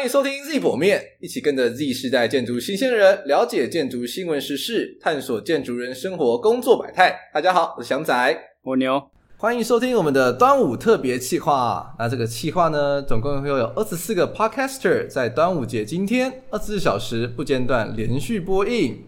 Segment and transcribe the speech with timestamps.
[0.00, 7.14] 欢迎收听 Z 剖面，一起跟着 Z 世代建筑新鲜人了解建筑新闻时事，探索建筑人生活工作百态。
[7.34, 11.94] 大家好，我是翔仔，我牛，欢迎收听我们的端午特别企划。
[11.98, 19.04] 那这个企划呢，总共会有二十四个 Podcaster 在端午节今天二十四小时不间断连续播映。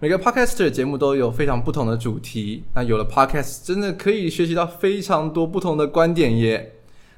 [0.00, 2.62] 每个 Podcaster 节目都有非常不同的主题。
[2.74, 6.74] 那有了 Podcast，真的可以学习到非常多不同的观点耶。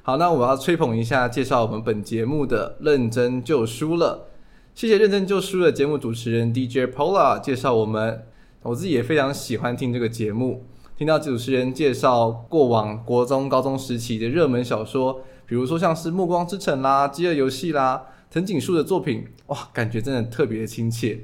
[0.09, 4.29] 好，那我要吹捧一下介绍我们本节目的认真就书了。
[4.73, 8.23] 谢谢认真就书的节目主持人 DJ Paula 介绍我们，
[8.63, 10.65] 我自己也非常喜欢听这个节目。
[10.97, 21.19] 听到主持人介绍过往国中、高中时期的热门小说，比如说像是《暮光之城》啦、《饥饿游戏》啦、藤井树的作品，哇，感觉真的特别的亲切。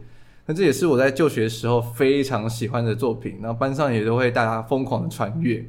[0.46, 5.66] 那这也是我在就学时候非常喜欢的作品，然后班上也都会大家疯狂的传阅。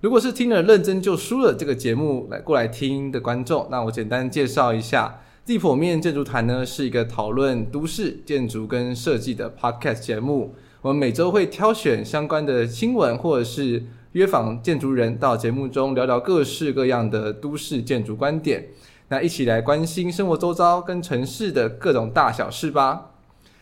[0.00, 10.54] 如果是听了认真就输了这个节目来过来听的观众，那我简单介绍一下，Z 剖面建筑谈呢是一个讨论都市建筑跟设计的 podcast 节目。
[10.80, 18.68] 我们每周会挑选相关的新闻，或者是约访建筑人到节目中聊聊各式各样的都市建筑观点，
[19.08, 23.10] 那一起来关心生活周遭跟城市的各种大小事吧。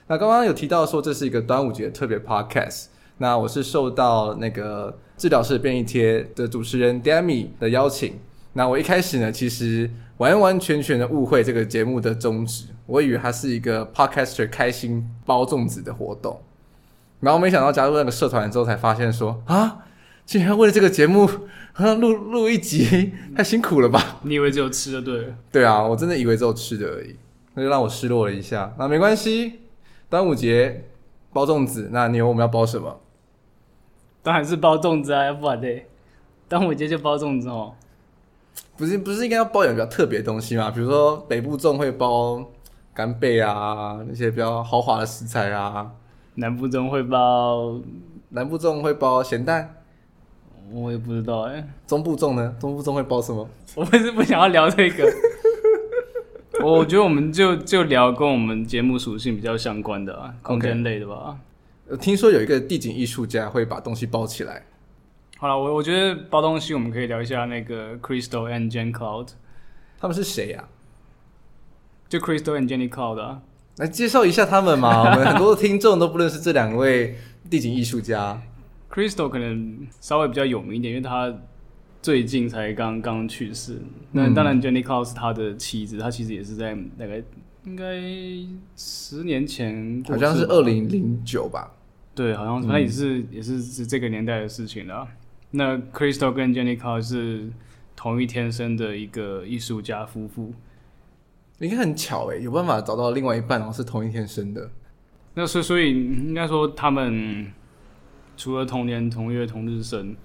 [0.07, 2.85] 那刚刚有提到说这是一个端午节特别 podcast，
[3.19, 8.19] 那我是受到那个治疗师便利贴的主持人 Demi 的邀请。
[8.55, 16.41] 那我一开始呢，其实完完全全的误会这个节目的宗旨，我以为它是一个 podcaster 开心包粽子的活动，
[17.21, 19.85] 然后没想到加入那个社团之后才发现说啊，
[20.25, 21.29] 竟然为了这个节目
[21.77, 24.19] 录录一集，太辛苦了吧？
[24.23, 25.35] 你以为只有吃的对？
[25.53, 27.15] 对啊，我真的以为只有吃的而已，
[27.55, 28.75] 那就让我失落了一下。
[28.79, 29.61] 那没关系。
[30.11, 30.87] 端午节
[31.35, 32.99] 包粽子，那你问我们要包什么？
[34.23, 35.69] 当然是包粽子啊，要不然的。
[36.49, 37.75] 端午节就包粽子哦。
[38.77, 40.71] 不是不是应该要包点比较特别的东西吗？
[40.71, 42.45] 比如说北部粽会包
[42.95, 45.91] 干贝啊，那些比较豪华的食材啊。
[46.35, 47.81] 南部粽会包
[48.31, 49.75] 南部粽会包咸蛋。
[50.71, 51.69] 我也不知道哎、欸。
[51.87, 52.55] 中部粽呢？
[52.61, 53.49] 中部粽会包什么？
[53.75, 55.11] 我们是不想要聊这个。
[56.63, 61.37] 我觉得我们就就聊跟我们节目属性比较相关的啊，空间类的吧。
[61.91, 61.97] Okay.
[61.97, 64.65] 听说有一个地景艺术家会把东西包起来。
[65.39, 69.29] 好了，我我觉得包东西我们可以聊一下那个 Crystal and Jenny Cloud，
[69.99, 70.69] 他们是谁呀、啊？
[72.09, 73.43] 就 Crystal and Jenny Cloud 啊，
[73.77, 75.03] 来介绍一下他们嘛。
[75.11, 77.17] 我们很多听众都不认识这两位
[77.49, 78.43] 地景艺术家。
[78.91, 81.35] Crystal 可能稍微比较有名一点，因为他。
[82.01, 83.77] 最近才刚刚去世，
[84.13, 87.21] 那当然 Jenny Cloud 是他的妻子，他其实也是在大概
[87.65, 88.01] 应该
[88.77, 91.75] 十年前，好像是二零零九吧。
[92.19, 95.07] 对，好像是他也是、嗯、也是是这个年代的事情了。
[95.53, 97.49] 那 Crystal 跟 Jenny Cloud 是
[97.95, 100.53] 同一天生的一个艺术家夫妇，
[101.61, 104.69] 应该很巧诶，有办法找到另外一半，然后是同一天生的。
[105.35, 107.53] 那所所以应该说他们
[108.37, 110.17] 除了同年同月同日生。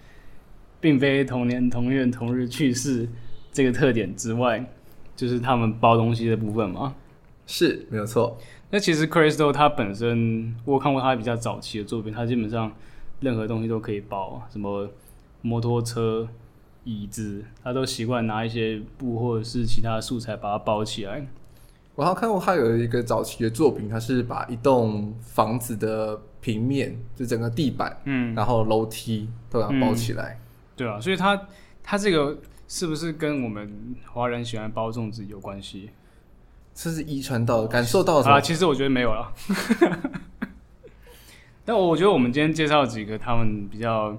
[0.84, 3.08] 并非同年同月同日去世
[3.54, 4.62] 这个特点之外，
[5.16, 6.94] 就是他们包东西的部分嘛，
[7.46, 8.38] 是没有错。
[8.70, 12.72] 那其实 Crystal 它本身，我看过他比较早期的作品，他基本上
[13.20, 14.90] 任何东西都可以包，什么
[15.42, 16.28] 摩托车、
[16.84, 21.28] 椅子，他都习惯拿一些布或者是其他素材把它包起来。
[21.96, 30.34] 我还看过他有一个早期的作品，他是把一栋房子的平面，就整个地板，嗯，然后楼梯都把它包起来。
[30.34, 30.40] 嗯
[30.76, 31.40] 对啊，所以他
[31.84, 32.36] 他这个
[32.68, 35.92] 是不是跟我们华人喜欢包粽子有关系？
[36.74, 38.42] 这是遗传到的，感受到的啊。
[38.42, 39.34] 其实我觉得没有了。
[41.66, 44.18] 但我觉得我们今天介绍几个他们比较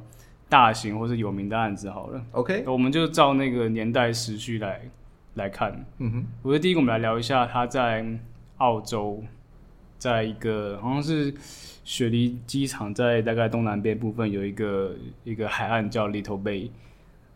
[0.48, 2.24] 大型或是有名的案子好了。
[2.32, 4.80] OK，我们就照那个年代时序来
[5.34, 5.84] 来看。
[5.98, 8.04] 嗯哼，我觉得第一个我们来聊一下他在
[8.58, 9.22] 澳洲，
[9.98, 11.34] 在一个好像是。
[11.86, 16.70] 雪梨机场在大概东南边部分有一个一个海岸叫 Little Bay，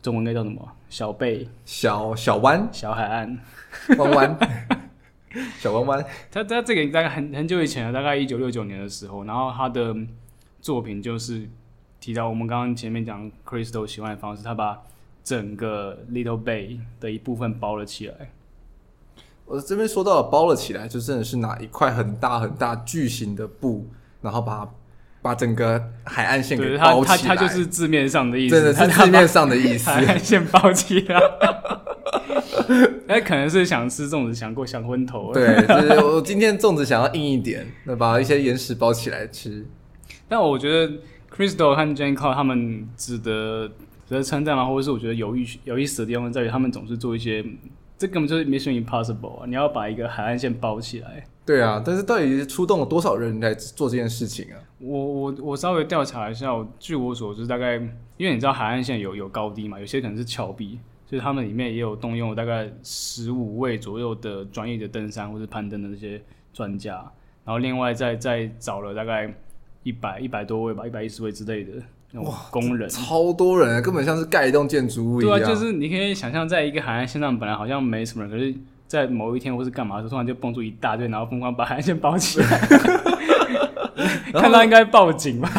[0.01, 0.67] 中文应该叫什么？
[0.89, 1.47] 小贝？
[1.67, 2.67] 小小湾？
[2.73, 3.39] 小海岸？
[3.99, 4.39] 弯弯？
[5.59, 6.05] 小弯弯？
[6.31, 9.95] 他他这个大概很很久以前了，大概一九六九年的时候，然后他的
[10.61, 11.49] 作品就是
[12.01, 14.83] 提到我们刚刚前面讲 Crystal 喜欢的方式，他把
[15.23, 18.31] 整个 Little Bay 的一部分包了起来。
[19.45, 23.87] 我这边说到了包了起来，就真的是拿一块很大很大巨型的布。
[24.21, 24.69] 然后把
[25.23, 31.21] 把整个海岸线给包起来，它它就是字面上的意思，真的是字面上的意思， 海岸线包起来。
[33.09, 35.33] 哎，可能是想吃粽子，想过想昏头。
[35.33, 39.67] 对， 就是我今天粽子想要硬一点，那把一些岩石包起来吃。
[40.29, 40.93] 但我觉得
[41.35, 43.67] Crystal 和 Jenny Cloud 他们值得
[44.07, 47.45] 值得称赞啊，或者是我觉得有意有意思的地方在于，他们总是做一些
[47.97, 49.47] 这根本就是 Mission Impossible 啊！
[49.47, 51.27] 你要把一个海岸线包起来。
[51.47, 54.57] 对啊，但是到底是出动了多少人来做这件事情啊？
[54.79, 57.77] 我我我稍微调查一下，据我所知，大概
[58.19, 60.79] 因为你知道海岸线有有高低嘛，有些可能是峭壁，
[61.09, 66.21] 所以他们里面也有动用大概十五位左右的专业的登山或者攀登的那些
[66.53, 66.95] 专家，
[67.45, 69.33] 然后另外再再找了大概
[69.83, 71.73] 一百一百多位吧，一百一十位之类的
[72.13, 75.39] 那种工人，超多人，根本像是盖一栋建筑物一样。
[75.39, 78.55] 对啊，就是你可以想象，在一个海岸线上本来好像没什么人，可是。
[78.89, 82.59] 在某一天或是干嘛的时候，突然就蹦出一大堆，然后疯狂把海岸线包起来。
[84.33, 85.51] 看到应该报警吧？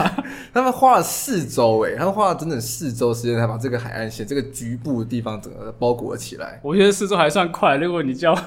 [0.54, 6.60] 他们花了四周，哎，他们花了整整四周时间才把这个海岸线这个局部的地方整个包裹起来。
[6.63, 8.38] 我觉得四周还算快，如果你叫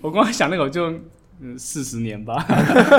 [0.00, 0.90] 我光想那个，我就
[1.40, 2.44] 嗯四十年吧。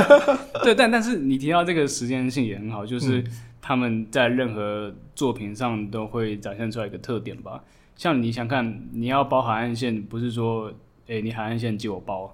[0.63, 3.23] 对，但但是你提到这个时间性也很好，就是
[3.61, 7.63] 他们在任何作品上都会展现出来一个特点吧。
[7.95, 10.71] 像你想看，你要包海岸线，不是说。
[11.07, 12.33] 诶、欸，你海岸线借我包，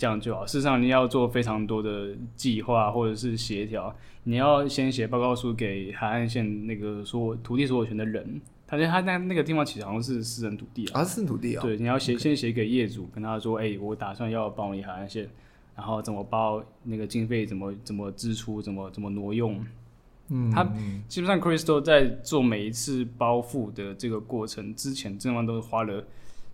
[0.00, 0.46] 这样就好。
[0.46, 3.94] 事实上，你要做非常多的计划或者是协调。
[4.24, 11.60] 你要先写报告书给海岸线那个说土地所有权的人，他觉得他那那个地方其实好像是私人土地啊，啊私人土地啊。
[11.60, 15.28] 对，你要写先写给业主，跟他说，哎、欸，我打算要包你海岸线，
[15.76, 19.62] 然后怎么包，那个经费怎么怎么支出，怎么怎么挪用。
[20.28, 20.64] 嗯，他
[21.08, 26.02] 基本上 Crystal 在做每一次包覆的这个过程之前，基本上都是花了。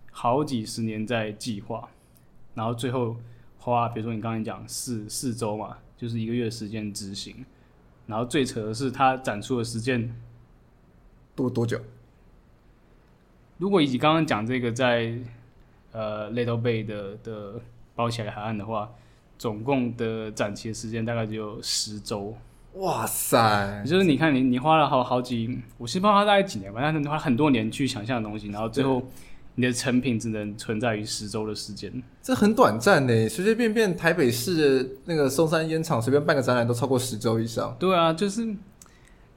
[0.09, 1.87] 好几十年在计划，
[2.55, 3.15] 然后最后
[3.67, 7.45] 花，比如说你刚才讲四四周嘛，就是一个月的时间执行。
[8.05, 10.15] 然后最扯的是，它展出的时间
[11.35, 11.77] 多多久？
[13.57, 15.17] 如果以及刚刚讲这个在
[15.91, 17.59] 呃 Little Bay 的的
[17.93, 18.89] 包起来海岸的话，
[19.37, 22.33] 总共的展期的时间大概只有十周。
[22.75, 23.83] 哇塞！
[23.85, 29.03] 就是你看你你花了好好几，我是不知道他大概几年吧，但是你花很多年去想象的东西，然后最后。
[29.59, 33.27] 你的成品只能存在于十周的时间，这很短暂呢。
[33.27, 37.75] 随随便便台北市的那个松山烟厂随便办个展览都超过十周以上。
[37.79, 38.45] 对啊，就是，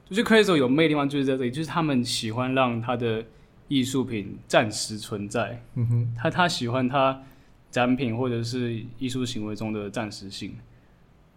[0.07, 3.25] 就是 Crystal 有魅力的地方就是在这里，就是他们喜欢让他的
[3.67, 5.59] 艺术品暂时存在。
[5.73, 7.19] 嗯哼，他他喜欢他
[7.71, 10.55] 展品或者是艺术行为中的暂时性。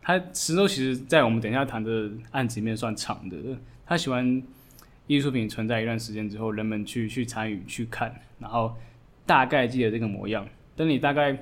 [0.02, 3.36] 他十周其实，在我们等一下谈的案子里面算长的。
[3.86, 4.42] 他喜欢。
[5.06, 8.74] 艺术品存在一段时间之后，人们去去参与去看，然后
[9.26, 10.46] 大概记得这个模样。
[10.76, 11.36] 等你大概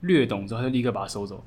[0.00, 1.44] 略懂之后，就立刻把它收走。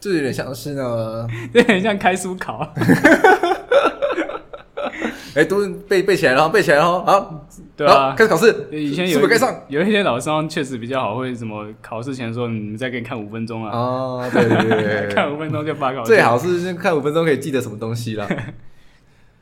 [0.00, 2.72] 这有点像是 呢，有点像开书考。
[5.34, 7.46] 哎、欸，都背背起来了，背起来了，好，
[7.76, 8.66] 对啊，开始考试。
[8.72, 9.20] 以前有
[9.68, 13.70] 有一些老师确实比较好，会什么考试前说，你们再给你看五分钟啊。
[13.70, 16.02] 哦，对对对，对， 看五分钟就发考。
[16.02, 18.26] 最好是看五分钟可以记得什么东西啦。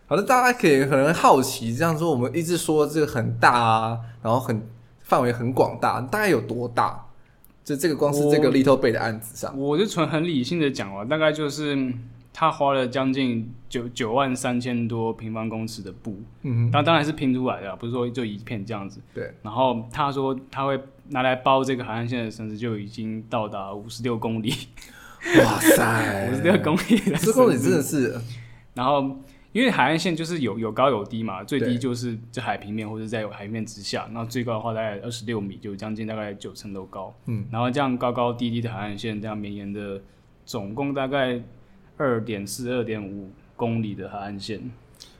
[0.09, 4.65] 好的，大家可以可能好奇，这样说我们一直说这个很大啊，然后很
[5.03, 7.05] 范围很广大，大概有多大？
[7.65, 11.93] 就这个光是这个 Little Bay 的案子上，我，我就纯很理性的讲了，大概就是
[12.33, 19.01] 他花了将近九九万三千多平方公尺的布，嗯哼，当当然是拼出来的，不是说就一片这样子。
[19.13, 24.55] 对，然后他说他会拿来包这个海岸线的绳子就已经到达五十六公里，
[25.45, 28.17] 哇塞， 五十六公里，这公里真的是，
[28.75, 29.17] 然后。
[29.57, 37.15] 因为海岸线就是有有高有低嘛，最低就是在海平面或者在海平面之下，那最高的话大概二十六米，就将近大概九层楼高。
[37.25, 39.99] 嗯，然后这样高高低低的海岸线，这样绵延的
[40.45, 41.41] 总共大概
[41.97, 44.61] 二点四、二点五公里的海岸线。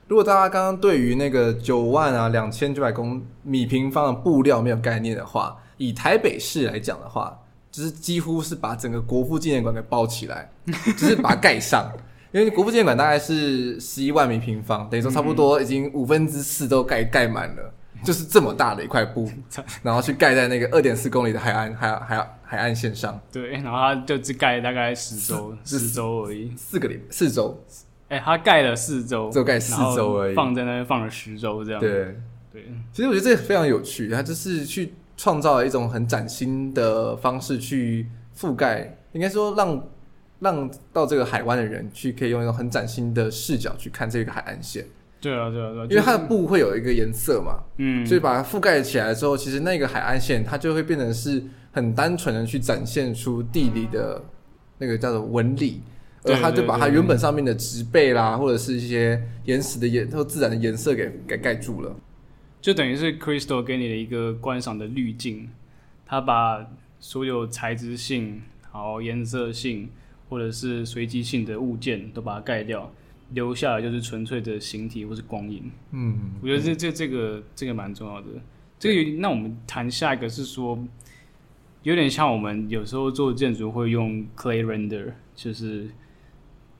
[0.07, 7.35] 如果大家刚刚对于那个九万啊两千九百公米平方的布料没有概念的话，以台北市来讲的话，
[7.71, 10.47] 就是几乎是把整个国父纪念馆给包起来，
[10.95, 11.91] 就是把它盖上。
[12.33, 19.31] 因为国父纪念馆大概是十一万米平方，等于说差不多已经五分之四都盖盖满了，就是这么大的一块布，
[19.81, 23.17] 然后去盖在那个二点四公里的海岸海海海岸线上。
[23.31, 27.57] 对，然后它就只盖大概十周，十周而已，四个礼四周。
[28.09, 31.79] 哎、欸，他盖了四周，就盖四周而已，放在那边放了十周这样。
[31.79, 32.15] 对
[32.51, 38.07] 对，其实我觉得这个非常有趣，它就是去创造了一种很崭新的方式去
[38.37, 39.81] 覆盖，应该说让。
[40.39, 44.85] 让到这个海湾的人去，可以用一种很崭新的视角去看这个海岸线。
[45.19, 54.23] 对啊，对啊，对啊，因为它的布会有一个颜色嘛，嗯，所以把它覆盖起来之后，其实那个海岸线它就会变成是很单纯的去展现出地理的
[54.77, 55.81] 那个叫做纹理，
[56.23, 61.95] 而它就把它原本上面的植被啦，或者是一些岩石的颜或自然的颜色给给盖住了，
[62.61, 65.49] 就等于是 Crystal 给你的一个观赏的滤镜，
[66.05, 66.63] 它把
[66.99, 69.89] 所有材质性、好颜色性。
[70.29, 72.91] 或者是随机性的物件都把它盖掉，
[73.31, 75.71] 留下来就是纯粹的形体或是光影。
[75.91, 78.27] 嗯，我觉得这这这个这个蛮重要的。
[78.79, 80.77] 这个那我们谈下一个是说，
[81.83, 85.85] 有点像我们有时候做建筑会用 clay render，就是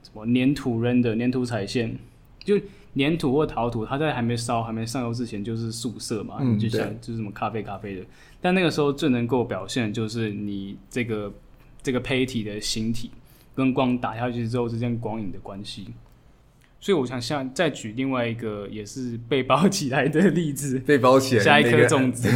[0.04, 1.98] 什么粘土 render，粘土彩线，
[2.44, 2.60] 就
[2.96, 8.06] 粘土或陶土，它在还没烧、还没上釉之前就是素色嘛，嗯、就像就是什么咖啡咖啡的。
[8.40, 11.34] 但那个时候最能够表现的就是你这个
[11.82, 13.10] 这个胚体的形体
[13.58, 15.96] 跟光打下去之后之间光影的关系。
[16.80, 22.30] 所以我想像再举另外一个也是被包起来的例子，被包起来下一颗粽子。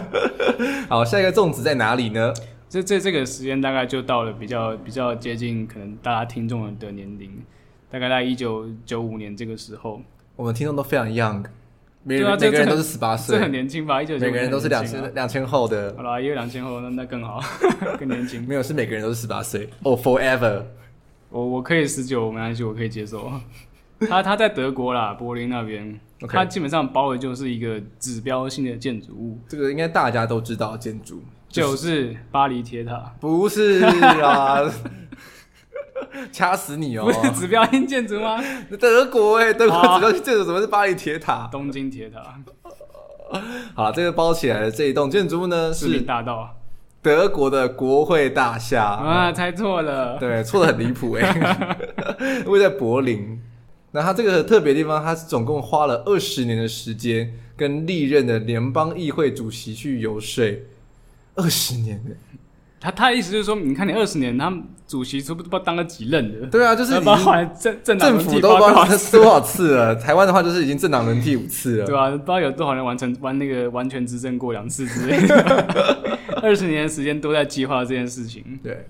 [0.86, 2.34] 好，下一个粽子在哪里呢？
[2.68, 7.42] 这这这个时间大概就到了比较比较接近可能大家听众的年龄，
[7.90, 10.02] 大概在一九九五年这个时候。
[10.36, 11.42] 我们听众都非常 young，
[12.06, 14.02] 每对啊，每个人都是十八岁，这很年轻吧？
[14.02, 15.94] 一九九每个人都是两千两千后的。
[15.96, 17.42] 好啦，因为两千后那那更好，
[17.98, 18.46] 更年轻。
[18.46, 19.64] 没有，是每个人都是十八岁。
[19.82, 20.62] 哦、 oh,，forever。
[21.30, 23.32] 我我可以十九，没关系，我可以接受。
[24.08, 29.38] 他他在德国啦，柏林那边.他基本上包的就是一个指标性的建筑物。
[29.48, 33.14] 这个应该大家都知道建筑，就是巴黎铁塔。
[33.18, 33.82] 不是
[34.22, 34.60] 啊，
[36.32, 37.04] 掐死你哦！
[37.04, 38.42] 不是指标性建筑吗？
[38.80, 41.48] 德国哎、欸，德国指标性建筑怎么是巴黎铁塔？
[41.50, 42.40] 东京铁塔。
[43.74, 46.56] 好，这个包起来的这一栋建筑物呢，是大道。
[47.02, 51.76] 德国的国会大厦啊，猜错了，对，错的很离谱哎，
[52.46, 53.40] 位在柏林。
[53.90, 60.62] 那它这个特别的地方，它是总共花了二十年的时间，跟历任的联邦议会主席去游说，
[61.34, 62.10] 二十年的。
[62.84, 66.46] 他他的意思就是说，你看你二十年，他们主席都不知道当了几任的。
[66.48, 69.96] 对啊，就是包含政政政府都包含多少次了？
[69.96, 71.86] 台湾的话，就是已经政党轮替五次了。
[71.86, 76.18] 对啊，不知道有多少人完成完那个完全执政过两次之类的。
[76.42, 78.60] 二十年的时间都在计划这件事情。
[78.62, 78.86] 对，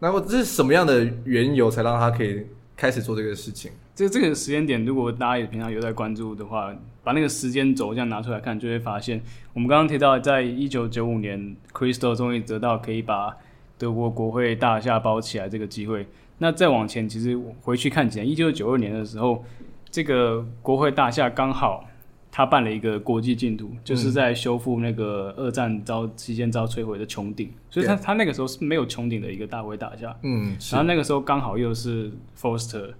[0.00, 2.44] 那么这是什么样的缘由才让他可以
[2.76, 3.70] 开始做这个事情？
[3.94, 13.36] 这这个时间点，如果大家也平常有在关注的话，把那个时间轴这样拿出来看，就会发现，我们刚刚提到，在一九九五年，Christo 终于得到可以把
[13.78, 16.08] 德国国会大厦包起来这个机会。
[16.38, 19.44] 那再往前，其实回去看几年，一九九二年的时候，
[19.90, 21.88] 这个国会大厦刚好。
[22.36, 30.12] 他办了一个国际进度，就是在修复那个二战遭期间遭摧毁的穹顶，所以他他那个时候是没有穹顶的一个大会大厦。
[30.24, 32.92] 嗯，然后那个时候刚好又是 Foster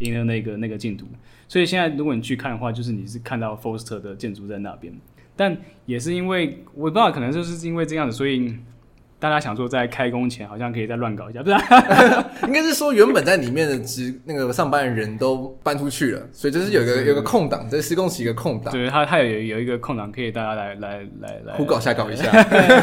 [0.00, 1.06] 赢了那个那个进度，
[1.48, 4.92] 所以现在如果你去看的话，就是你是看到 Foster 的建筑在那边，
[5.34, 8.54] 但也是因为我不知道，可能就是因为这样子，所以。
[9.20, 11.56] 大家想说，在开工前好像可以再乱搞一下，不是？
[12.48, 18.72] 应该是说原本在里面的职那个上班的人都搬出去了，所以就是有一个有个空档，在施工期一个空档。
[18.72, 22.30] 对，他他有有一个空档，可以大家来来来来胡搞瞎搞一下。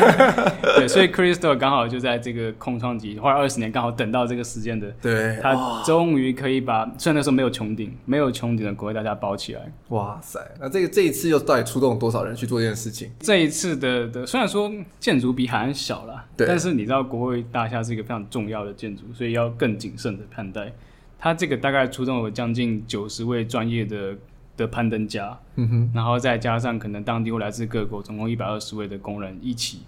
[0.77, 4.88] 对，所以 Christo 刚好就在这个空窗期，花了二十年，刚好等到这个时间的。
[5.01, 9.62] 对，他终于可以把虽然那时候没有穹顶，没有穹顶的国会大家包起来。
[9.89, 13.10] 哇塞，那这个这一次又到底出动了多少人去做这件事情？
[13.20, 16.25] 这一次的的虽然说建筑比海岸小了。
[16.38, 20.72] 对，但是你知道国会大厦是一个非常重要的建筑，所以要更谨慎的看待。
[21.20, 24.15] 它这个大概出动了将近九十位专业的
[24.56, 29.82] 的攀登家，嗯哼，然后再加上可能当地或来自各国，总共一百二十位的工人一起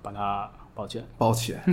[0.00, 1.04] 把它包起来。
[1.18, 1.64] 包起来。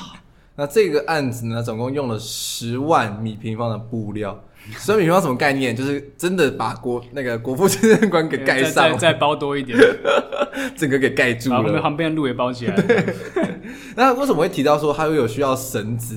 [0.58, 4.42] 那这个案子呢，总共用了十万米平方的布料。
[4.72, 5.76] 十万米平方什么概念？
[5.76, 9.78] 就是真的把国那个国父纪念馆给盖上 再，再再包多一点。
[10.74, 12.74] 整个给盖住了，把旁边的路也包起来。
[13.96, 16.14] 那为什么会提到说它会有需要绳子？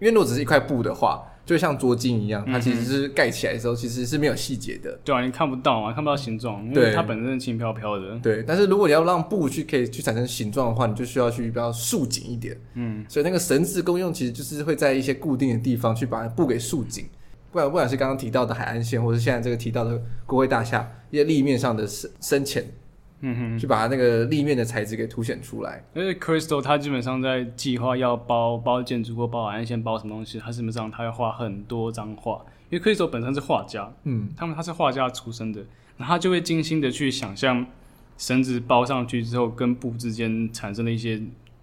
[0.00, 4.98] 因为如果只是一块布的话，就像桌巾一样，它其实是盖起来的时候其实是没有细节的。
[5.04, 8.18] 对啊，你看不到啊，看不到形状，因为它本身是轻飘飘的。
[8.18, 12.56] 对，但是如果你要让布去可以去产生形状的话，你就需要去比较束紧一点。
[12.74, 17.08] 嗯，所以那个绳子功用其实就是会在一些固定的地方去把布给束紧。
[17.52, 22.64] 不管不管是刚刚提到的海岸线，或是现在这个提到的国会大厦一些立面上的深深浅。
[23.20, 25.84] 嗯哼，去把它那个立面的材质给凸显出来。
[25.94, 32.44] 因为 Christo 他基本上在计划要包包建筑或包海岸线包什么东西，他基本上他要画很多张画。
[32.70, 35.60] 因为 Christo 本身是画家，嗯，他们他是画家出身的，
[35.96, 37.66] 然后他就会精心的去想象
[38.16, 41.20] 绳子包上去之后跟布之间产生的一些。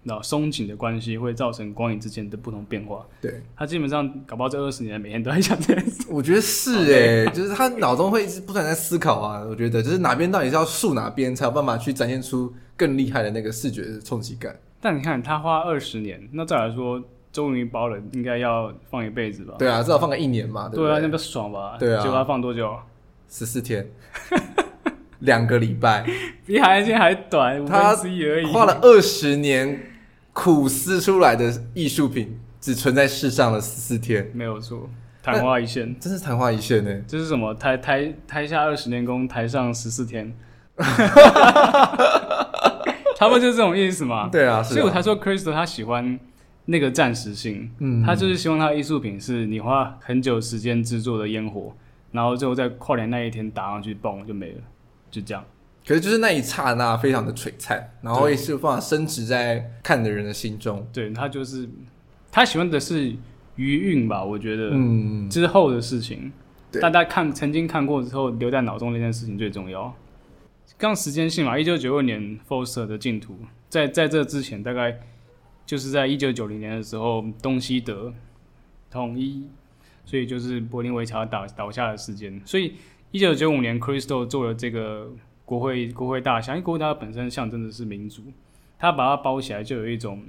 [0.08, 3.06] 然后松紧的关系会造成光影之间的不同变化。
[3.20, 6.06] 对，他基本上搞不好这二十年每天都在想这件事。
[6.08, 9.44] 我觉得是哎、 欸，就是他脑中会一直不断在思考啊。
[9.48, 14.58] 我觉得就是哪边到底是要竖哪边，才有办法去展现出更厉害的那个视觉的冲击感。
[14.80, 19.54] 但你看他花二十年，那再来说终于包了，应该要放一辈子吧？
[19.58, 20.68] 对啊，至少放个一年嘛。
[20.68, 21.76] 对，对啊，那不爽吧？
[21.78, 22.74] 对啊，就他放多久？
[23.28, 23.86] 十四天。
[25.20, 26.06] 两个礼拜，
[26.46, 28.46] 比海岸线还短，五分之一而已。
[28.46, 29.87] 花了二十年。
[30.38, 34.88] 苦思出来的艺术品只存在世上了十四天，没有错，
[35.20, 37.02] 昙花一现，真是昙花一现呢。
[37.08, 37.52] 这是什么？
[37.54, 40.32] 台台台下二十年功，台上十四天。
[43.16, 44.28] 差不多就是这种意思嘛。
[44.28, 46.16] 对啊，所以我才说 Crystal 他喜欢
[46.66, 51.74] 那个暂时性，嗯，他就是希望他的艺术品是你花很久时间制作的烟火，
[52.12, 54.60] 然后最后在跨年那一天打上去，嘣就没了，
[55.10, 55.44] 就这样。
[55.88, 60.86] 可是就是那一刹那非常的璀璨，然后也是有办法深植在看的人的心中。
[60.92, 61.66] 对，他就是
[62.30, 63.16] 他喜欢的是
[63.56, 66.30] 余韵吧，我觉得，嗯，之后的事情，
[66.70, 69.96] 对大家看曾经看过之后留在脑中那件事情最重要。
[70.76, 73.38] 刚时间性嘛，一九九二年 Foster 的净土，
[73.70, 75.00] 在在这之前大概
[75.64, 78.12] 就是在一九九零年的时候，东西德
[78.90, 79.46] 统一，
[80.04, 82.74] 所以就是柏林围墙倒倒下的时间，所以
[83.10, 85.10] 一九九五年 Crystal 做了这个。
[85.48, 88.22] 国会国会大厦，因为国会大厦本身象征的是民主，
[88.78, 90.22] 它把它包起来就有一种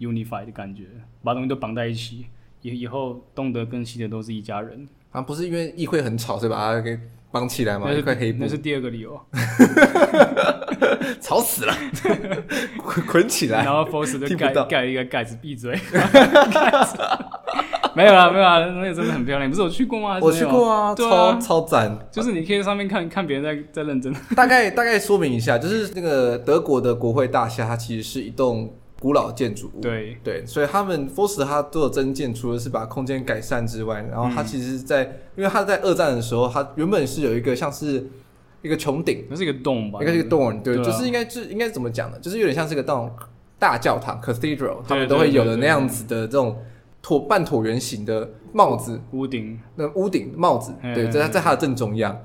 [0.00, 0.86] unified 的感觉，
[1.22, 2.26] 把东西都绑在一起，
[2.62, 4.88] 以以后东德跟西德都是一家人。
[5.12, 6.98] 啊，不是因为议会很吵，所以把它给
[7.30, 7.84] 绑起来吗？
[7.86, 9.24] 那是块黑布，那是第二个理由。
[11.20, 11.74] 吵死了，
[13.06, 13.62] 捆起来。
[13.62, 15.78] 然后 Foster 就盖盖一个盖子，闭嘴。
[17.96, 19.48] 没有啊，没有啊，那个真的很漂亮。
[19.48, 20.18] 不是我去过吗？
[20.20, 21.96] 我去过啊，啊超超赞。
[22.10, 24.12] 就是你可以在上面看看别人在在认真。
[24.34, 29.80] 大概大概说明一下，就是那个德国的国会大厦，它其实是一栋古老建筑物。
[29.80, 38.04] 对对，所以他们 Foster 他做的增建，除了是把空间改善之外，然后它其实在，在、嗯、因为它在二战的时候，它原本是有一个像是
[38.62, 40.00] 一个穹顶，那是一个洞吧？
[40.00, 42.18] 应该是一个 dome，对，就是应该是应该怎么讲呢？
[42.20, 43.10] 就是有点像是一个那种
[43.58, 46.56] 大教堂 cathedral，他们都会有的那样子的这种。
[47.04, 52.18] 椭半椭圆形的帽子，屋顶，那屋顶帽子，对，在在它的正中央。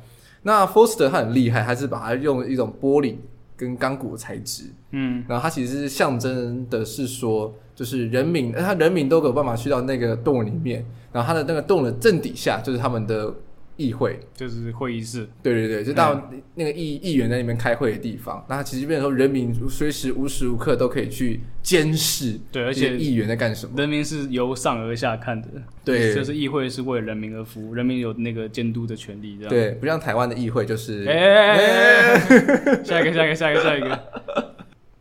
[0.44, 3.16] 那 Foster 他很厉害，他是把它用一种玻璃
[3.58, 13.34] 跟钢骨的材质，嗯，然后它其实是象征的是说，就是人民，他人民都有办法去到那个洞里面，然后它的那个洞的正底下就是他们的。
[13.80, 18.46] 议会就是会议室，对对对，就到那个议议员在那边开会的地方。
[18.50, 23.74] 那其实变成说，人民随时无时无刻都可以去监视，对，而且议员在干什么？
[23.78, 25.48] 人民是由上而下看的，
[25.86, 29.50] 对，就是议会是为人民而服务，人民有那个监督的权利，这样。
[29.50, 31.06] 对，不像台湾的议会就是。
[31.06, 32.20] 哎，
[32.84, 34.00] 下一个，下一个，下一个，下一个。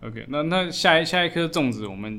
[0.02, 2.12] OK，那那下一下一颗粽子，我们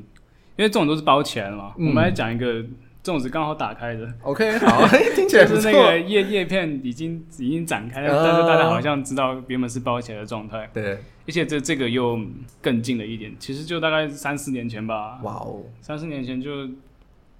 [0.56, 2.62] 因为粽子都是包起来的嘛，我们来讲一个。
[3.02, 4.86] 粽子刚好打开的，OK，好，
[5.16, 12.20] 听起来就是那个叶叶片已经已经展开了，但是大家好像知道原本是包起来的状态，对，而且这这个又
[12.60, 16.50] 更近了一点，其实就大概三四年前吧，哇哦，三四年前就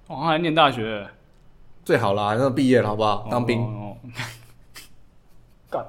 [0.07, 1.07] 我好像还念大学，
[1.85, 3.27] 最好啦，那毕业了好不好？
[3.29, 3.63] 当兵，
[5.69, 5.85] 干，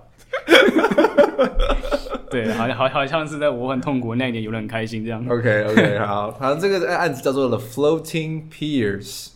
[2.30, 9.30] 对，好像好好像是在我很痛苦那一年，有人很开心这样，OK OK，好，好，这个案子叫做 The Floating Piers。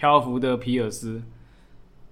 [0.00, 1.20] 漂浮的皮尔斯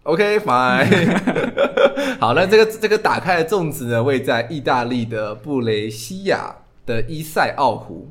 [0.02, 1.18] ，OK，fine。
[2.20, 8.10] 好，那这个这个打开的粽子呢，位在意大利的布雷西亚的伊塞奥湖。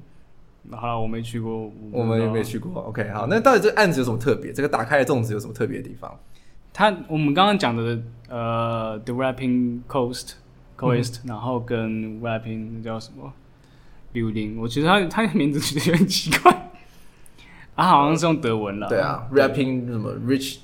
[0.72, 2.82] 好了，我没去过，我们也没去过。
[2.88, 4.52] OK，好，那到底这个案子有什么特别？
[4.52, 6.12] 这个打开的粽子有什么特别的地方？
[6.74, 10.32] 它，我们刚刚讲的呃，The Wrapping Coast
[10.76, 13.32] Coast，、嗯、然后跟 Wrapping 叫什么
[14.12, 14.60] Building？
[14.60, 16.57] 我觉得它它的名字其实有点奇怪。
[17.78, 18.90] 啊，好像是用德文了。
[18.90, 20.58] 对啊，Wrapping 什么 Rich，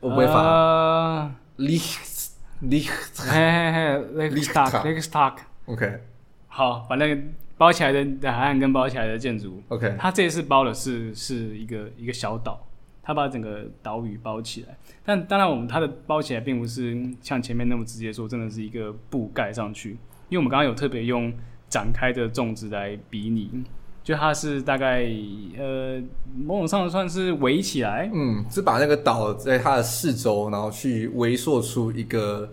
[0.00, 1.30] 我不会发。
[1.58, 5.34] Licht Licht，嘿嘿嘿，Lichtag Lichtag。
[5.66, 6.00] OK，
[6.48, 7.22] 好，把那个
[7.56, 9.62] 包起来的海岸跟包起来的建筑。
[9.68, 12.66] OK，它这次包的是是一个一个小岛，
[13.00, 14.76] 它把整个岛屿包起来。
[15.04, 19.90] 但当然，我们它的包起来并不是像前面那么直接说，真的是一个布盖上去，
[20.28, 21.32] 因为我们刚刚有特别用
[21.68, 23.62] 展开的粽子来比拟。
[24.04, 25.08] 就它是大概
[25.56, 26.02] 呃，
[26.36, 32.50] 某种上算是围起来，嗯，是把那个岛在它的四周，然后去围缩出一个，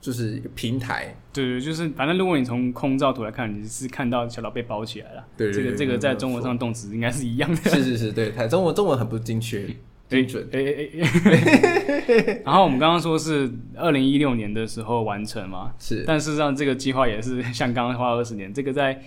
[0.00, 1.14] 就是一个平台。
[1.34, 5.24] 对对，就是反正如果你从空照图来看，你是看到小岛被包起来了。
[5.36, 7.56] 对，对，对，这个这个在中文上动词应该是一样的。
[7.70, 9.66] 是是是，对，台中文中文很不精确，
[10.08, 10.48] 精准。
[10.52, 12.40] 哎哎哎。
[12.44, 15.72] 然后我们刚刚说是二零一六年的时候完成嘛？
[15.78, 16.04] 是。
[16.06, 18.98] 但事实上，这个计划也是像刚刚花二十年，这个在。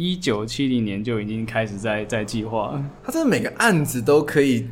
[0.00, 4.66] 一九七零年就已经开始在在计划，他真的每个案子都可以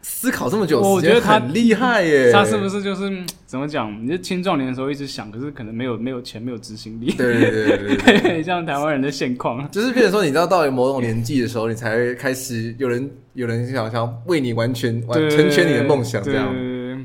[0.00, 2.32] 思考这么久，我觉得他很厉害耶。
[2.32, 3.12] 他是不是就是
[3.44, 3.94] 怎么讲？
[4.02, 7.12] 你是青壮年的时候一直想，可是可能没有没有钱，没有执行力。
[7.12, 16.50] 对对对对对， 像台湾人的现况，就是比如说，你知道到了某种年纪的时候，你才会开始有人有人想想为你完全完成全你的梦想这样。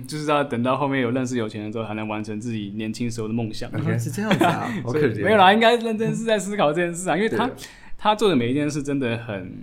[0.08, 3.70] 就是要等到后面有认识有钱人之后，才能完成自己年轻时候的梦想。
[3.74, 4.68] 原来是这样子啊！
[4.84, 5.24] 好 可怜。
[5.24, 7.52] 没有啦，应该认真是在思考这件事啊，因为他
[7.98, 9.54] 他做的每一件事真的很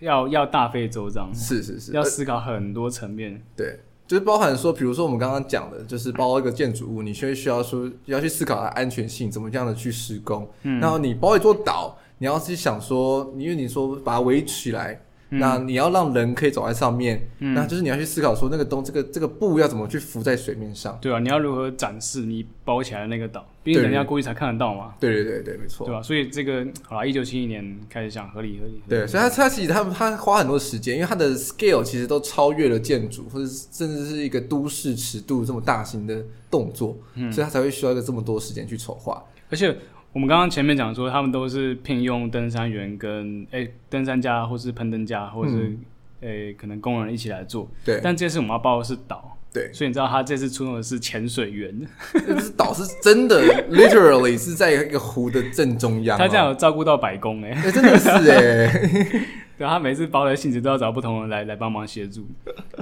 [0.00, 3.40] 要要大费周章，是是是，要思考很多层面。
[3.54, 10.50] 对，就是包含说，比如说我们刚刚讲的，就是包一个建筑物，你需需要说要去思考它安全性，怎么样的去施工。
[10.62, 15.00] 嗯，然后你包一座岛，你要去想说，因为你说把它围起来。
[15.38, 24.94] 那你要让人可以走在上面，嗯、那就是你要去思考说那个东这个这个布要怎么去浮在水面上，对啊，你要如何展示你包起来的那个岛，毕竟人家过去才看得到嘛。
[24.98, 26.02] 对对对对，没错，对吧？
[26.02, 28.82] 所以这个好啦，一九七一年开始想合理合理。
[28.88, 39.76] 对，所以他他其实他他花很多时间，因为他的 scale 其实都超越了建筑，或者甚至是一个都市尺度这么大型的动作，嗯、所以他才会需要一个这么多时间去筹划，而且。
[40.14, 45.76] 我们刚刚前面讲说，他们都是聘用登山员跟诶、欸、登山家，或是攀登家，或是
[46.20, 47.68] 诶、可能工人一起来做。
[47.84, 48.00] 对。
[48.00, 49.36] 但这次我们要报的是岛。
[49.52, 49.72] 对。
[49.72, 51.74] 所以你知道他这次出动的是潜水员。
[52.12, 56.18] 这是岛是真的， literally 是在一个湖的正中央、喔。
[56.20, 57.52] 他这样有照顾到百工诶。
[57.72, 59.22] 真的是诶、欸。
[59.58, 62.24] 对，他每次包的性质都要找不同人来来帮忙协助。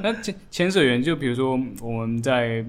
[0.03, 2.63] 那潜潜水员就比如说我们在。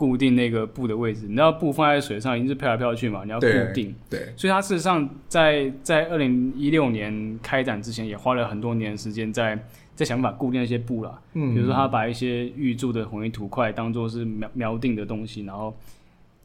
[0.00, 3.22] 固定那个布的位置，你知道布放在水上一直飘来飘去嘛？
[3.22, 3.94] 你要固定。
[4.08, 4.18] 对。
[4.18, 9.62] 对，所以它事实上在在二零一六年开展之前，也花了很多年时间在
[9.94, 11.20] 在想办法固定那些布啦。
[11.34, 11.52] 嗯。
[11.54, 15.76] 比如说，他把一些预铸的混凝土块当做是瞄瞄定的东西，然后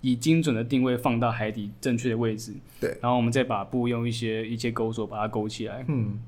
[0.02, 2.52] 以精准的定位放到海底正确的位置。
[2.82, 2.90] 对。
[3.02, 5.86] 然后我们再把布用一些一些钩索把它勾起来。
[5.88, 6.20] 嗯。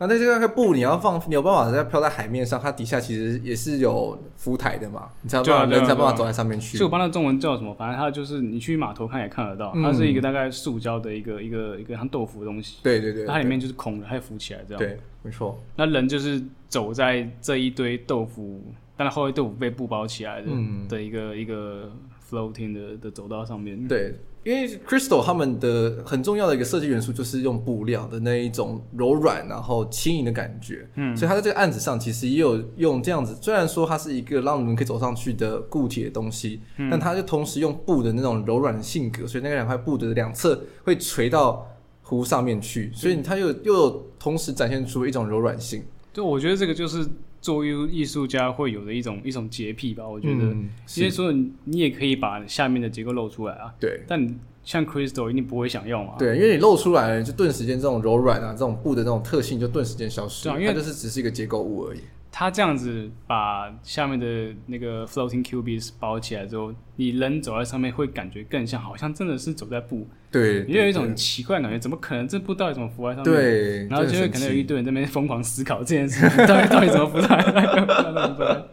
[0.00, 6.78] 那那这个布你要放，你有办法在飘在海面上，它底下其实也是有浮台的嘛，你才有办法人才办法走在上面去。
[6.78, 7.74] 所以我帮它中文叫什么？
[7.74, 12.78] 反正它就是你去码头看也看得到，它是一个大概塑胶的一个一个一个像豆腐的东西。
[12.82, 14.78] 对对对，它里面就是空的，它会浮起来这样。
[14.78, 15.60] 对，没错。
[15.76, 18.62] 那人就是走在这一堆豆腐，
[18.96, 20.48] 但是后来豆腐被布包起来的
[20.88, 21.92] 的一个一个
[22.30, 23.88] floating 的的走道上面。
[23.88, 24.14] 对。
[24.42, 41.68] 因为 Crystal 他们的很重要的一个设计元素就是用布料的那一种柔软然后轻盈的感觉，嗯，所以他在这个案子上其实也有用这样子，虽然说它是一个让人可以走上去的固体的东西，嗯，但它就同时用布的那种柔软的性格，所以那个两块布的两侧会垂到
[42.00, 45.82] 湖上面去，所以它又又有同时展现出一种柔软性。
[46.14, 47.06] 对，我觉得这个就是。
[47.40, 50.44] 作为艺术家会有的一种一种洁癖吧，我觉得，
[50.96, 51.32] 因为说
[51.64, 62.00] 你也可以把下面的结构露出来啊，对，但像 Crystal 一定不会想要嘛，对，因为你露出来了，就顿时间这种柔软啊，这种布的这种特性就顿时间消失了，因为它就是只是一个结构物而已。
[62.32, 70.06] 他这样子把下面的那个 floating cubes 包起来之后，你人走在上面会感觉更像，好像真的是走在布。
[70.30, 73.34] 对，你有一种奇怪的感觉，怎么可能这布到底怎么浮在上面？
[73.34, 77.66] 对，然后就会可能有一堆人在那边疯狂思考这件事情，到底到底怎么浮在上来？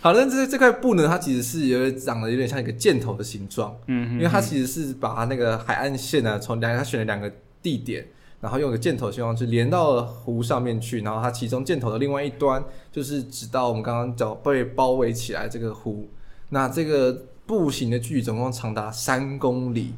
[0.00, 1.08] 好，那这这块布呢？
[1.08, 8.06] 它其实是有点长得有点像一个箭头的形状，嗯哼哼，因为它其实是把它那个海岸线呢，从两个它选了两个地点。
[8.40, 16.08] 然后用个箭头形状去连到了湖上面去，然后它其中箭头的另外一端就是指到我们刚刚讲被包围起来这个湖。
[16.48, 19.94] 那这个步行的距离总共长达三公里。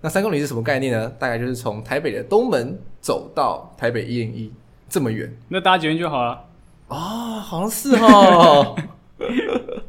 [0.00, 1.08] 那三公里是什么概念呢？
[1.18, 4.52] 大概就是从台北的东门走到台北一零一
[4.88, 5.32] 这么远。
[5.48, 6.44] 那搭捷运就好了。
[6.88, 8.76] 哦，好像是哦。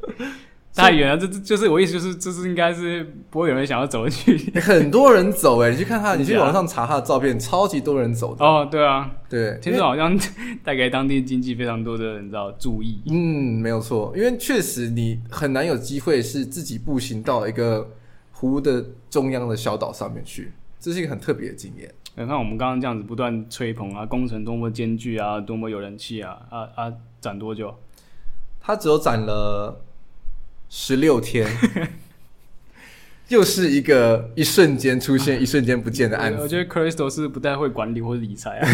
[0.76, 4.52] 太远了，这这就是我意思，就是这是应该是不会有人想要走进去。
[4.60, 8.44] 很多人走哎，你去看他， 你去网上查他的照片，超级多人走的。
[8.44, 10.18] 哦，对啊，对，听说好像
[10.64, 13.00] 带给当地经济非常多的人知道注意。
[13.06, 17.88] 嗯，没有错，因为确实你很难有机会是自己步行到一个
[18.32, 21.88] 湖的中央的小岛上面去，这是一个很特别的经验。
[22.16, 27.76] 你看我们刚刚这样子不断吹捧啊，工程多么艰巨啊，多么有人气啊，啊啊，展多久？
[28.60, 29.80] 他只有展了。
[30.76, 31.48] 十六天，
[33.30, 36.42] 又是一个一瞬间出现、一瞬间不见的案子。
[36.42, 38.68] 我觉得 Crystal 是不太会管理或者理财啊。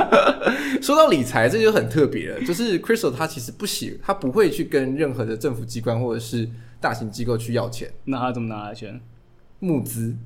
[0.80, 2.40] 说到理财，这就很特别了。
[2.46, 6.48] 就是 Crystal 他其实不喜，他不会去跟任何的政府机关或者是
[6.80, 7.90] 大型机构去要钱。
[8.06, 8.98] 那他怎么拿来钱？
[9.58, 10.16] 募资。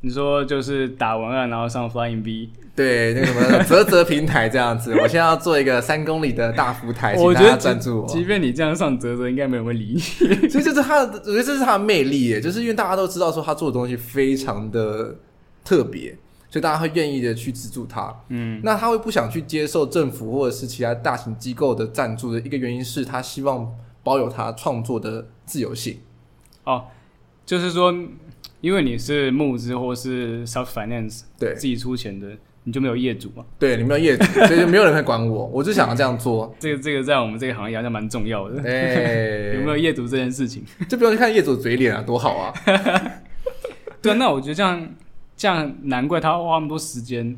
[0.00, 4.92] 你说就是打文案，然后上 Flying V，对，那个什么泽泽平台这样子。
[5.02, 8.06] 我现在要做一个三公里的大浮台，请大家赞助我。
[8.06, 9.98] 即便你这样上泽泽，应该没有人会理你。
[10.48, 15.16] 所以这是他的，我觉得这是他的魅力耶，就是因为大家都知道说他做的东西非常的
[15.64, 16.16] 特别，
[16.48, 18.14] 所以大家会愿意的去资助他。
[18.28, 23.68] 嗯，那他会不想去接受政府或者是其他大型机构的赞助的一个原因是他希望
[24.04, 25.98] 保有他创作的自由性。
[26.62, 26.84] 哦，
[27.44, 27.92] 就是说。
[28.60, 32.26] 因为你是募资或是 self finance，对，自己出钱的，
[32.64, 33.44] 你就没有业主嘛？
[33.58, 35.46] 对，你没有业主， 所以就没有人会管我。
[35.46, 36.52] 我就想要这样做。
[36.58, 38.60] 这个这个在我们这个行业好像蛮重要的。
[38.68, 40.64] 哎， 有没有业主这件事情？
[40.88, 42.52] 就不用去看业主的嘴脸啊，多好啊！
[44.02, 44.88] 对啊，那我觉得这样
[45.36, 47.36] 这样难怪他花那么多时间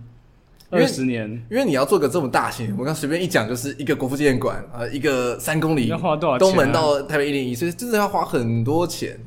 [0.71, 6.49] 二十年，因为你要做个这么大型，我刚随便一讲就是一个国父纪念馆啊，一个三公里，要花多少钱？
[6.49, 9.19] 东门到台北一零一，所以真的要花很多钱。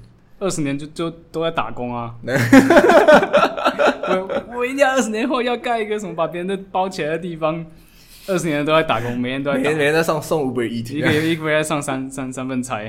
[0.44, 2.14] 二十年就就都在打工啊！
[4.10, 7.66] 我我一定要二十年后要盖一个什么把别人的包起来的地方。
[8.28, 12.80] 二十年都在打工，每天都在，每天每天在上送 Uber Eats，一个月一个月在上三三三份差。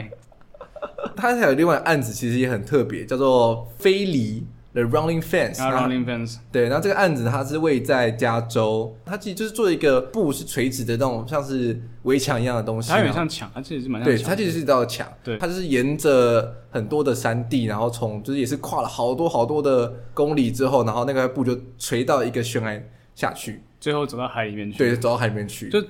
[1.16, 4.46] 他还有另外案子，其实也很特别，叫做非离。
[4.74, 22.82] The Running Fence，啊，Running Fence，对，然后这个案子它是位在加州，它其实就是做一个布是垂直的那种，像是围墙一样的东西，它有点像墙，它其实是蛮像墙，对，它其实是一道墙，对，它就是沿着很多的山地，然后从就是也是跨了好多好多的公里之后，然后那个布就垂到一个悬崖
[23.14, 25.68] 下去，最后走到海里面去，对，走到海里面去。
[25.68, 25.80] 就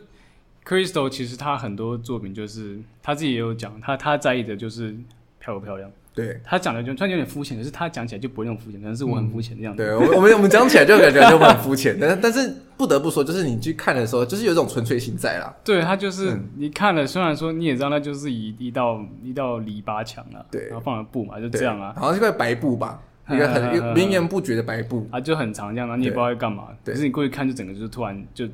[0.62, 4.94] Crystal 其实他很多作品就是他自己也有讲，他他在意的就是
[5.38, 5.90] 漂不漂亮。
[6.14, 9.82] 对他讲的就突然有点肤浅，可是他讲起来就不会那么肤浅，可能是我很肤浅的样子。
[9.82, 15.52] 对，我 们我们讲起来就感觉就很肤浅，但 但是不得不说，就是你去看的时候，就是有一种纯粹性在啦。
[15.64, 26.68] 对，他就是你看了，虽然说你也知道，那就是一一道一道篱笆墙啊，对，然后放了布嘛，就这样啊，好像是块白布吧，一个很绵延不绝的白布啊，就很长这样，然后你也不知道要干嘛。
[26.84, 28.46] 可是你过去看，就整个就是突然就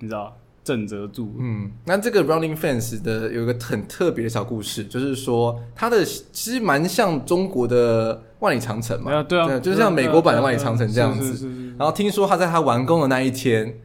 [0.00, 0.36] 你知道。
[0.62, 1.34] 震慑住。
[1.38, 11.46] 嗯，那这个 Running Fans 的有一个很特别的小故事，就是说它的其实蛮像中国的万里长城嘛，啊对啊，就是像美国版的万里长城这样子。
[11.78, 13.80] 然后听说他在他完工的那一天，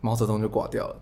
[0.00, 0.96] 毛泽东就挂掉了。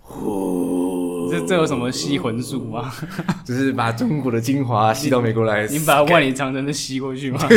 [0.00, 2.90] 呼，这这有什么吸魂术吗？
[3.44, 7.40] 就是把中国的精华吸到美国来， 你把万里长城都吸过去吗？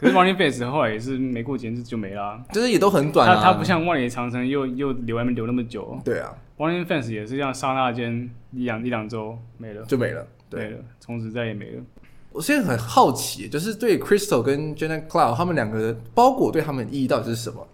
[0.00, 3.34] 可是 Running Fence 后来也是没过几年就没了，啊，就是也都很短，啊。
[3.36, 6.00] 它它不像万里长城又又留外面留那么久。
[6.04, 11.82] 对啊，Running Fence 也是这样，刹那间一两一两周没了，就没了，对没了，从此再也没了。
[12.30, 17.66] 我现在很好奇，就是对 Crystal 跟 Janet Cloud 他们两个的包裹对他们的意义到底是什么？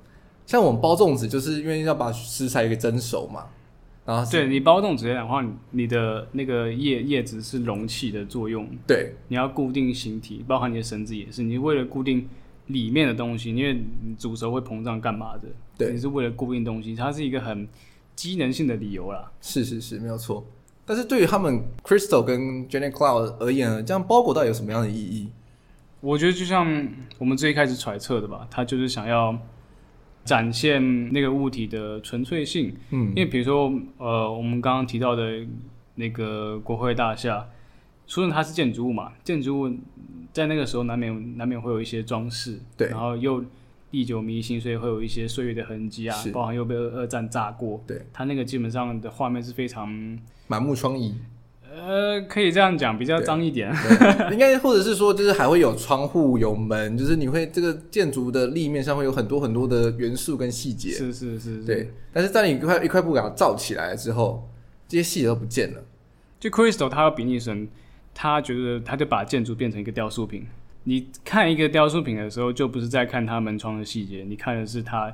[0.46, 3.44] 像我们包粽子，就是因为要把食材给蒸熟嘛。
[4.06, 12.28] 然后对你包粽子的话，你的那个叶叶子是容器的作用，对，你要固定形体，包含你的绳子也是，你为了固定
[12.66, 17.66] 里面的东西，因为你煮熟会膨胀干嘛的，对，你是为了固定东西，它是一个很
[18.14, 19.32] 机能性的理由啦。
[19.40, 20.44] 是是是，没有错。
[20.84, 25.30] 但是对于他们 Crystal 跟 Janet Cloud 而言呢，这样包裹到底有什么样的意义？
[26.02, 26.86] 我觉得就像
[27.16, 29.34] 我们最开始揣测的吧，他就是想要。
[30.24, 35.46] 展现那个物体的纯粹性，嗯，因为比如说，呃，我们刚刚提到的
[35.96, 37.46] 那个国会大厦，
[38.06, 39.76] 除了它是建筑物嘛，建筑物
[40.32, 43.44] 在那个时候难免难免会有一些装饰，对，然后又
[43.90, 51.12] 历久弥新，所以会有一些岁月的痕迹啊，包含又被二战炸过，对，它那个基本上的画面是非常满目疮痍。
[51.76, 53.68] 呃，可以这样讲，比较脏一点。
[54.30, 60.90] 应该或者是说，就是还会有窗户、有门，就是你会这个建筑的立面上会有很多很多的元素跟细节。
[60.90, 61.90] 是是是，是，对。
[62.12, 64.48] 但是在你一块一块布给它罩起来之后，
[64.86, 65.82] 这些细节都不见了。
[66.38, 67.68] 就 Crystal 他要比拟神，
[68.14, 70.46] 他觉得他就把建筑变成一个雕塑品。
[70.84, 75.12] 你看一个雕塑品的时候，就不是在看它门窗的细节，你看的是它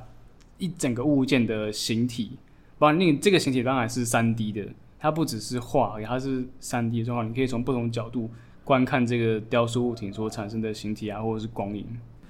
[0.57, 2.37] 一整个物件的形体。
[2.77, 4.65] 不然，那这个形体当然是三 D 的。
[5.01, 8.29] 它不只是画，它是三 D 的状况，你可以从不同角度
[8.63, 11.83] 观看这个雕塑物体所产生的形体啊，或者是光影。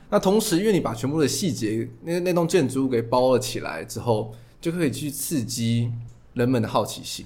[0.10, 5.92] 那同时，因为你把全部的细节，那那栋建筑物给包了起来之后，就可以去刺激
[6.34, 7.26] 人们的好奇心。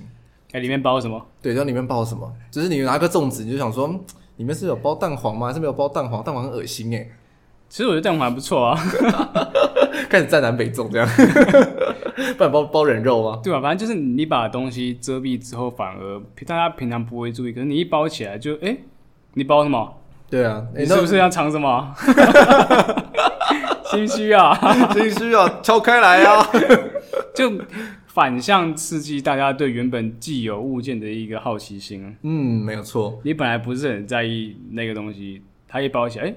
[0.51, 1.23] 哎、欸，里面包什么？
[1.41, 2.33] 对，然后里面包什么？
[2.49, 3.87] 就是你拿个粽子，你就想说，
[4.37, 5.47] 里面是有包蛋黄吗？
[5.47, 6.23] 还是没有包蛋黄？
[6.23, 7.07] 蛋黄很恶心哎。
[7.69, 8.79] 其实我觉得蛋黄还不错啊。
[10.09, 11.07] 开始在南北粽这样，
[12.37, 13.39] 不然包包人肉吗？
[13.43, 13.61] 对吧？
[13.61, 18.83] 反正就是你把东西遮蔽之后，反而大家平常不会注意，可是你一包起来就哎、欸，
[19.33, 19.97] 你包什么？
[20.29, 21.93] 对啊，你是不是要藏什么？
[23.85, 24.53] 心虚啊，
[24.91, 26.45] 心虚啊，敲开来啊！
[27.33, 27.51] 就
[28.07, 32.15] 反向刺激大家对原本既有物件的一个好奇心。
[32.23, 33.19] 嗯，没有错。
[33.23, 36.35] 你本来不是很在意那个东西，它一包起来，哎、欸。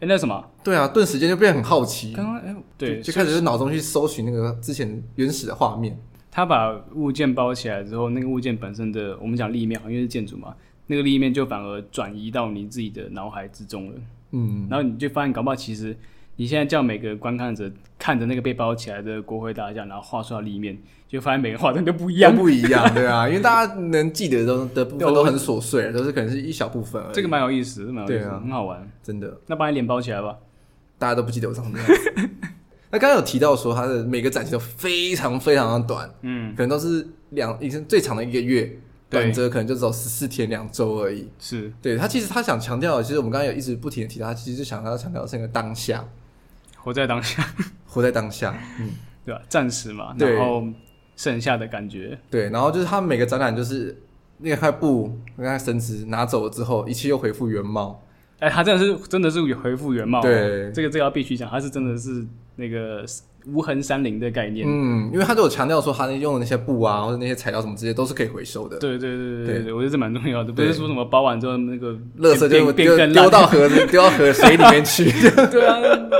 [0.00, 0.44] 哎，那什么？
[0.64, 2.12] 对啊，顿时间就变得很好奇。
[2.12, 5.96] 刚刚哎，对，就，就开始在脑中去搜寻那个之前原始的画面。
[6.30, 10.54] 他把物件包起来之后，那个物件本身的，我们讲立面，因为是建筑嘛，
[10.86, 13.96] 那个立面就反而转移到你自己的脑海之中了。
[14.32, 15.96] 嗯，然后你就发现，搞不好其实。
[16.40, 20.74] 你现在叫每个观看者看着那个被包起来的国会大厦，然后画出来立面，
[21.06, 27.12] 就发现每个画的都不一样，都不一样，对啊，因为大家能记得的的部分都很琐碎，都是可能是一小部分而已。
[27.14, 29.38] 这个蛮有意思，蛮有意思，对啊，很好玩，真的。
[29.48, 30.34] 那把你脸包起来吧，
[30.98, 32.30] 大家都不记得我长什么样子。
[32.90, 38.78] 那刚刚有提到说，它的每个展期都非常非常的短，嗯，可能都是两，已经最长的一个月，
[39.10, 41.28] 短则可能就只有十四天两周而已。
[41.38, 46.02] 是，对他其实他想强调的，其实我们刚刚有一直不停的提到，他其实就想要强调这个当下。
[46.82, 47.46] 活在当下，
[47.86, 48.90] 活在当下，嗯，
[49.24, 49.40] 对吧？
[49.48, 50.64] 暂时嘛，然后
[51.16, 53.96] 剩下的感觉，对，然后就是他们每个展览就是
[54.38, 58.02] 那块布，那块绳子拿走了之后，一切又恢复原貌。
[58.38, 63.04] 哎，他真的是真的是恢复原貌，对，这个这个要必须讲，他是真的是那个。
[63.46, 68.78] 无痕山林的概念，嗯，因为他都有强调说，他用的那些布啊，或者那些材料什么这些都是可以回收的。
[68.78, 75.04] 对对对对对，我觉得这蛮重要的，不是说什么包完之后那个垃圾就丢丢到河子，丢到河水里面去。
[75.50, 75.78] 对啊，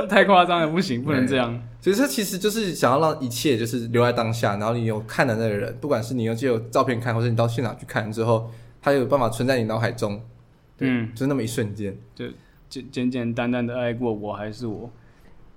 [0.09, 1.61] 太夸张了，不行，不能这样。
[1.79, 10.21] 所以这其实就是想要让一切就是留在当下，然后你有看的那个人，不管是你用借由照片看，或者你到现场去看之后，他有办法存在你脑海中，
[10.79, 12.25] 嗯，就是那么一瞬间，就
[12.69, 14.91] 简简简单单的爱过我还是我。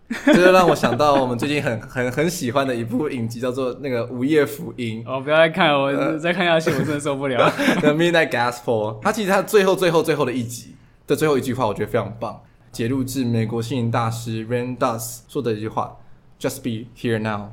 [0.26, 5.02] 这就让我想到我们最近很很很喜欢的一部影集，叫做那个《午夜福音》。
[5.10, 7.50] 哦，不要再看，我再看下去我真的受不了。
[7.80, 10.74] The Midnight Gospel，它其实它最后最后最后的一集
[11.06, 12.38] 的最后一句话，我觉得非常棒，
[12.70, 15.96] 节录自美国心灵大师 Ram Dass 说的一句话
[16.38, 17.52] ：“Just be here now，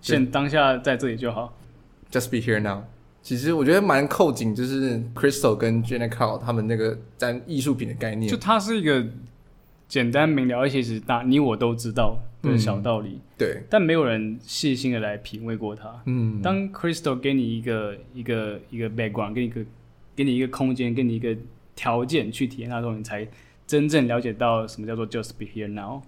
[0.00, 1.52] 现当下在这里就好。
[2.12, 2.84] ”Just be here now。
[3.22, 9.04] 其实我觉得蛮扣紧，就是 Crystal 跟 Jenna Cloud 他们那个在艺术品的概念，就它是一个。
[9.94, 16.02] 简单明了，而且是大你我都知道的小道理，嗯、对，但没有人细心的来品味过它。
[16.06, 19.64] 嗯，当 Crystal 给你一个一个一个 background，给你一个
[20.16, 21.36] 给你一个空间，给你一个
[21.76, 23.24] 条件去体验它的时候，你才
[23.68, 26.02] 真正了解到什么叫做 Just be here now。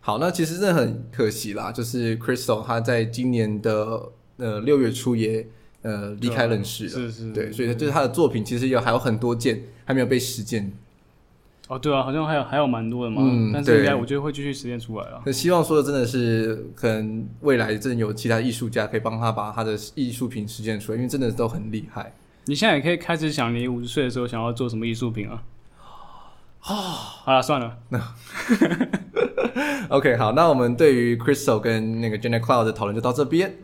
[0.00, 5.46] 好，那其实真的很可惜啦，就是 Crystal 他在今年的呃六月初也
[5.82, 10.72] 呃离开人世了，是是，对，所以就是他的作品其实有还有很多件还没有被实践。
[11.66, 15.32] 哦，对啊，好像还有还有蛮多的嘛，嗯、但是应该我觉得会继续实现出来啊。
[15.32, 22.12] 希望说的真的是，可能未来真的有其他艺术家可以帮他把他的艺术品实现出来，因为真的都很厉害。
[22.44, 25.42] 你现在也可以开始想，你五十岁的时候想要做什么艺术品啊？
[26.60, 26.74] 啊、哦，
[27.24, 27.78] 好了，算了。
[27.88, 27.98] 那
[29.88, 33.54] OK，好，那我们对于 Crystal 跟那个 Jenna Cloud 的讨论就到这边。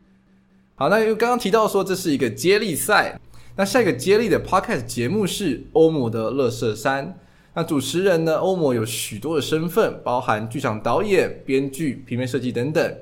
[0.77, 3.21] 好，那因为刚刚提到说这是一个接力赛，
[3.57, 7.19] 那下一个接力的 Podcast 节目是欧姆的乐色山。
[7.53, 8.37] 那主持人呢？
[8.37, 12.97] 欧摩有许多的身份，包含剧场导演、编剧、平面设计等等。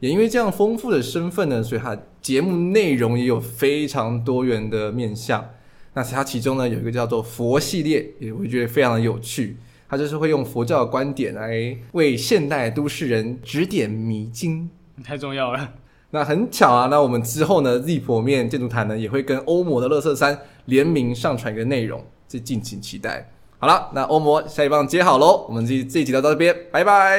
[0.00, 5.48] 也因为这样丰富的身份呢，所以他节目内容也有非常多元的面向。
[5.94, 9.56] 那他其中呢，有一个叫做佛系列，也会觉得非常的有趣。
[9.88, 14.68] 他就是会用佛教的观点来为现代都市人指点迷津，
[15.04, 15.72] 太重要了。
[16.10, 23.30] 那很巧啊，那我们之后呢，Z 婆面建筑谈呢，也会跟欧摩的乐色山联名上传一个内容，这敬请期待。
[23.64, 27.18] 好了，那欧摩下一棒接好喽，我们这这一集就到这边，拜拜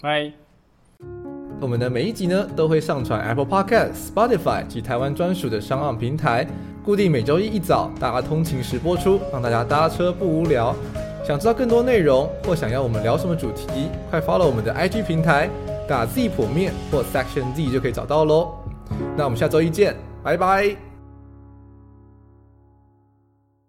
[0.00, 0.32] 拜。
[1.60, 6.46] 我们的每一集呢都会上传 Apple Podcast、Spotify 及台湾专属的商岸平台，
[6.82, 10.74] 固定每周一一早大家通勤时播出，让大家搭车不无聊。
[11.22, 15.50] 想知道更多内容或想要我们聊什么主题，快 follow 我们的 IG 平台，
[15.86, 18.54] 打 Z 剖面或 Section Z 就可以找到喽。
[19.18, 20.93] 那我们下周一见，拜拜。